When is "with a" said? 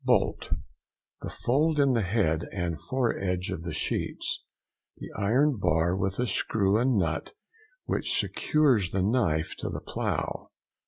5.95-6.25